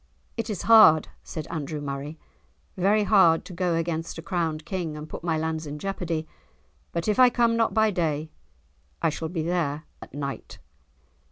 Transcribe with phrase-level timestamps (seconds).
[0.35, 2.17] "It is hard," said Andrew Murray,
[2.75, 6.27] "very hard to go against a crowned King and put my lands in jeopardy;
[6.91, 8.31] but if I come not by day
[9.03, 10.57] I shall be there at night."